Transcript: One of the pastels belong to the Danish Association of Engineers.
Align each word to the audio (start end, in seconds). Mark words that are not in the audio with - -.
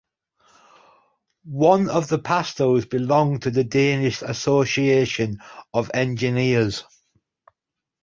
One 1.45 1.87
of 1.87 2.07
the 2.07 2.17
pastels 2.17 2.87
belong 2.87 3.39
to 3.41 3.51
the 3.51 3.63
Danish 3.63 4.23
Association 4.23 5.37
of 5.75 5.91
Engineers. 5.93 6.83